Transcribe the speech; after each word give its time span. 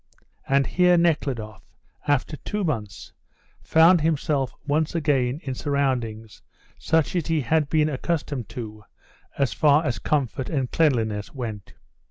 And 0.47 0.65
here 0.65 0.97
Nekhludoff, 0.97 1.61
after 2.07 2.35
two 2.37 2.63
months, 2.63 3.13
found 3.61 4.01
himself 4.01 4.51
once 4.65 4.95
again 4.95 5.39
in 5.43 5.53
surroundings 5.53 6.41
such 6.79 7.15
as 7.15 7.27
he 7.27 7.41
had 7.41 7.69
been 7.69 7.87
accustomed 7.87 8.49
to 8.49 8.83
as 9.37 9.53
far 9.53 9.85
as 9.85 9.99
comfort 9.99 10.49
and 10.49 10.71
cleanliness 10.71 11.35
went. 11.35 11.75